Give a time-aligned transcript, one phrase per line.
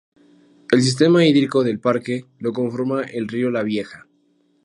[0.71, 4.07] El sistema hídrico del parque lo conforma el río La Vieja.